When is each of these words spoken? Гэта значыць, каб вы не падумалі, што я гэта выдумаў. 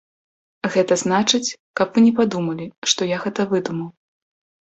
Гэта 0.75 0.95
значыць, 1.01 1.55
каб 1.81 1.87
вы 1.97 2.03
не 2.07 2.13
падумалі, 2.19 2.67
што 2.93 3.09
я 3.11 3.17
гэта 3.25 3.41
выдумаў. 3.51 3.89